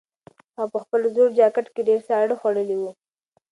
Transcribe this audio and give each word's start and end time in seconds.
هغه 0.55 0.65
په 0.73 0.77
خپل 0.83 1.01
زوړ 1.15 1.27
جاکټ 1.39 1.65
کې 1.73 1.81
ډېر 1.89 1.99
ساړه 2.07 2.35
خوړلي 2.41 2.77
وو. 2.79 2.91